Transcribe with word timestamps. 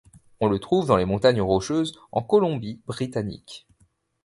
On 0.39 0.49
le 0.49 0.57
trouve 0.57 0.87
dans 0.87 0.95
les 0.97 1.05
Montagnes 1.05 1.43
Rocheuses 1.43 1.93
en 2.11 2.23
Colombie-Britannique. 2.23 3.67